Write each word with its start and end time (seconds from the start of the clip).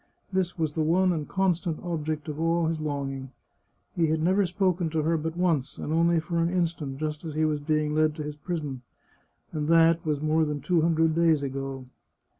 This 0.33 0.57
was 0.57 0.73
the 0.73 0.81
one 0.81 1.13
and 1.13 1.27
constant 1.27 1.79
object 1.83 2.27
of 2.27 2.39
all 2.39 2.65
his 2.65 2.79
longing. 2.79 3.29
He 3.95 4.07
had 4.07 4.19
never 4.19 4.47
spoken 4.47 4.89
to 4.89 5.03
her 5.03 5.15
but 5.15 5.37
once, 5.37 5.77
and 5.77 5.93
only 5.93 6.19
for 6.19 6.39
an 6.39 6.49
instant, 6.49 6.97
just 6.97 7.23
as 7.23 7.35
he 7.35 7.45
was 7.45 7.59
being 7.59 7.93
led 7.93 8.15
to 8.15 8.23
his 8.23 8.35
prison. 8.35 8.81
And 9.51 9.67
that 9.67 10.03
was 10.03 10.19
more 10.19 10.43
than 10.43 10.59
two 10.59 10.81
hundred 10.81 11.13
days 11.13 11.43
ago. 11.43 11.85